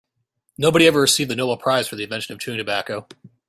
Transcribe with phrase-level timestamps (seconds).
[0.57, 3.07] Nobody ever received the Nobel prize for the invention of chewing tobacco.